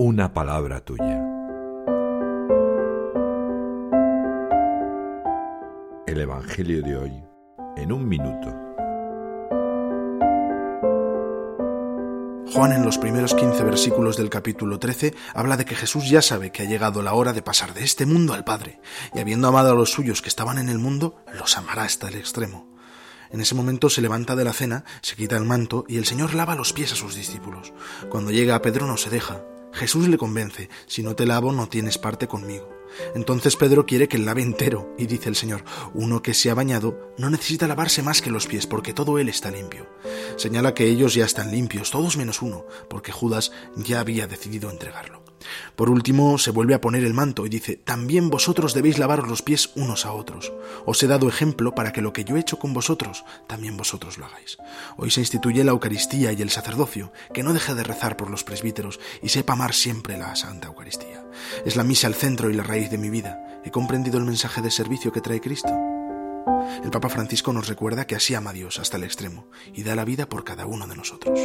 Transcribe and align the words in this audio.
una 0.00 0.32
palabra 0.32 0.80
tuya. 0.80 1.20
El 6.06 6.20
Evangelio 6.20 6.82
de 6.82 6.96
hoy 6.96 7.12
en 7.76 7.90
un 7.90 8.08
minuto. 8.08 8.46
Juan 12.52 12.70
en 12.70 12.84
los 12.84 12.98
primeros 12.98 13.34
15 13.34 13.64
versículos 13.64 14.16
del 14.16 14.30
capítulo 14.30 14.78
13 14.78 15.16
habla 15.34 15.56
de 15.56 15.64
que 15.64 15.74
Jesús 15.74 16.08
ya 16.08 16.22
sabe 16.22 16.52
que 16.52 16.62
ha 16.62 16.66
llegado 16.66 17.02
la 17.02 17.14
hora 17.14 17.32
de 17.32 17.42
pasar 17.42 17.74
de 17.74 17.82
este 17.82 18.06
mundo 18.06 18.34
al 18.34 18.44
Padre, 18.44 18.80
y 19.16 19.18
habiendo 19.18 19.48
amado 19.48 19.72
a 19.72 19.74
los 19.74 19.90
suyos 19.90 20.22
que 20.22 20.28
estaban 20.28 20.58
en 20.58 20.68
el 20.68 20.78
mundo, 20.78 21.16
los 21.36 21.58
amará 21.58 21.82
hasta 21.82 22.06
el 22.06 22.14
extremo. 22.14 22.72
En 23.30 23.40
ese 23.40 23.56
momento 23.56 23.90
se 23.90 24.00
levanta 24.00 24.36
de 24.36 24.44
la 24.44 24.52
cena, 24.52 24.84
se 25.02 25.16
quita 25.16 25.36
el 25.36 25.44
manto 25.44 25.84
y 25.88 25.96
el 25.96 26.06
Señor 26.06 26.34
lava 26.34 26.54
los 26.54 26.72
pies 26.72 26.92
a 26.92 26.96
sus 26.96 27.16
discípulos. 27.16 27.72
Cuando 28.08 28.30
llega 28.30 28.54
a 28.54 28.62
Pedro 28.62 28.86
no 28.86 28.96
se 28.96 29.10
deja, 29.10 29.42
Jesús 29.78 30.08
le 30.08 30.18
convence, 30.18 30.68
si 30.86 31.04
no 31.04 31.14
te 31.14 31.24
lavo 31.24 31.52
no 31.52 31.68
tienes 31.68 31.98
parte 31.98 32.26
conmigo. 32.26 32.68
Entonces 33.14 33.54
Pedro 33.54 33.86
quiere 33.86 34.08
que 34.08 34.16
él 34.16 34.26
lave 34.26 34.42
entero, 34.42 34.92
y 34.98 35.06
dice 35.06 35.28
el 35.28 35.36
Señor, 35.36 35.62
uno 35.94 36.20
que 36.20 36.34
se 36.34 36.50
ha 36.50 36.54
bañado 36.54 37.14
no 37.16 37.30
necesita 37.30 37.68
lavarse 37.68 38.02
más 38.02 38.20
que 38.20 38.32
los 38.32 38.48
pies, 38.48 38.66
porque 38.66 38.92
todo 38.92 39.20
él 39.20 39.28
está 39.28 39.52
limpio. 39.52 39.86
Señala 40.36 40.74
que 40.74 40.86
ellos 40.86 41.14
ya 41.14 41.24
están 41.24 41.52
limpios, 41.52 41.92
todos 41.92 42.16
menos 42.16 42.42
uno, 42.42 42.66
porque 42.90 43.12
Judas 43.12 43.52
ya 43.76 44.00
había 44.00 44.26
decidido 44.26 44.68
entregarlo. 44.68 45.27
Por 45.78 45.90
último, 45.90 46.38
se 46.38 46.50
vuelve 46.50 46.74
a 46.74 46.80
poner 46.80 47.04
el 47.04 47.14
manto 47.14 47.46
y 47.46 47.48
dice, 47.48 47.76
también 47.76 48.30
vosotros 48.30 48.74
debéis 48.74 48.98
lavaros 48.98 49.28
los 49.28 49.42
pies 49.42 49.70
unos 49.76 50.06
a 50.06 50.12
otros. 50.12 50.52
Os 50.86 51.00
he 51.04 51.06
dado 51.06 51.28
ejemplo 51.28 51.76
para 51.76 51.92
que 51.92 52.02
lo 52.02 52.12
que 52.12 52.24
yo 52.24 52.36
he 52.36 52.40
hecho 52.40 52.58
con 52.58 52.74
vosotros, 52.74 53.24
también 53.46 53.76
vosotros 53.76 54.18
lo 54.18 54.26
hagáis. 54.26 54.58
Hoy 54.96 55.12
se 55.12 55.20
instituye 55.20 55.62
la 55.62 55.70
Eucaristía 55.70 56.32
y 56.32 56.42
el 56.42 56.50
sacerdocio, 56.50 57.12
que 57.32 57.44
no 57.44 57.52
deje 57.52 57.76
de 57.76 57.84
rezar 57.84 58.16
por 58.16 58.28
los 58.28 58.42
presbíteros 58.42 58.98
y 59.22 59.28
sepa 59.28 59.52
amar 59.52 59.72
siempre 59.72 60.18
la 60.18 60.34
Santa 60.34 60.66
Eucaristía. 60.66 61.24
Es 61.64 61.76
la 61.76 61.84
misa 61.84 62.08
el 62.08 62.14
centro 62.16 62.50
y 62.50 62.54
la 62.54 62.64
raíz 62.64 62.90
de 62.90 62.98
mi 62.98 63.08
vida. 63.08 63.40
¿He 63.64 63.70
comprendido 63.70 64.18
el 64.18 64.24
mensaje 64.24 64.60
de 64.60 64.72
servicio 64.72 65.12
que 65.12 65.20
trae 65.20 65.40
Cristo? 65.40 65.72
El 66.82 66.90
Papa 66.90 67.08
Francisco 67.08 67.52
nos 67.52 67.68
recuerda 67.68 68.04
que 68.04 68.16
así 68.16 68.34
ama 68.34 68.50
a 68.50 68.54
Dios 68.54 68.80
hasta 68.80 68.96
el 68.96 69.04
extremo 69.04 69.46
y 69.72 69.84
da 69.84 69.94
la 69.94 70.04
vida 70.04 70.28
por 70.28 70.42
cada 70.42 70.66
uno 70.66 70.88
de 70.88 70.96
nosotros. 70.96 71.38